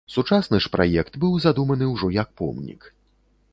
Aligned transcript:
Сучасны 0.13 0.59
ж 0.65 0.71
праект 0.75 1.19
быў 1.25 1.35
задуманы 1.45 1.91
ўжо 1.93 2.11
як 2.19 2.29
помнік. 2.43 2.81